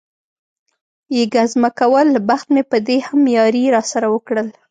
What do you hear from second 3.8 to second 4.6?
سره وکړل.